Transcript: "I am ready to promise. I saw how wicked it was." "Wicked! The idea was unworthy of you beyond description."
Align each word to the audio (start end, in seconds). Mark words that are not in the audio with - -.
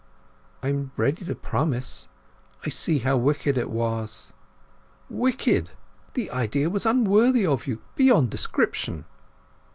"I 0.63 0.69
am 0.69 0.91
ready 0.97 1.23
to 1.25 1.35
promise. 1.35 2.07
I 2.65 2.69
saw 2.69 2.97
how 3.01 3.17
wicked 3.17 3.55
it 3.55 3.69
was." 3.69 4.33
"Wicked! 5.11 5.73
The 6.15 6.31
idea 6.31 6.71
was 6.71 6.87
unworthy 6.87 7.45
of 7.45 7.67
you 7.67 7.83
beyond 7.95 8.31
description." 8.31 9.05